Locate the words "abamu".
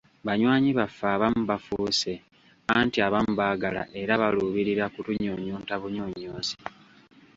1.15-1.41, 3.07-3.31